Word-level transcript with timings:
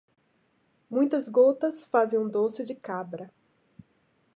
Muitas 0.89 1.29
gotas 1.29 1.85
fazem 1.85 2.19
um 2.19 2.27
doce 2.27 2.65
de 2.65 2.73
cabra. 2.73 3.31